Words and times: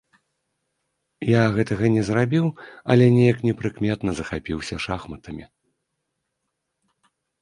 Я 1.31 1.41
гэтага 1.57 1.85
не 1.97 2.03
зрабіў, 2.07 2.45
але 2.93 3.05
неяк 3.17 3.37
непрыкметна 3.49 4.11
захапіўся 4.21 4.75
шахматамі. 4.87 5.45